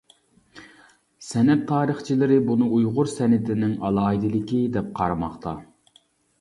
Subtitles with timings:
[1.27, 5.59] سەنئەت تارىخچىلىرى بۇنى ئۇيغۇر سەنئىتىنىڭ ئالاھىدىلىكى دەپ قارىماقتا.